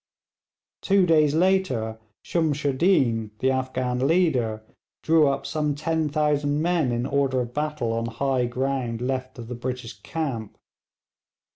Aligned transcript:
Two 0.81 1.05
days 1.05 1.35
later 1.35 1.99
Shumshoodeen, 2.25 3.37
the 3.37 3.51
Afghan 3.51 4.07
leader, 4.07 4.63
drew 5.03 5.27
up 5.27 5.45
some 5.45 5.75
10,000 5.75 6.59
men 6.59 6.91
in 6.91 7.05
order 7.05 7.39
of 7.39 7.53
battle 7.53 7.93
on 7.93 8.07
high 8.07 8.47
ground 8.47 8.99
left 8.99 9.37
of 9.37 9.47
the 9.47 9.53
British 9.53 9.99
camp. 10.01 10.57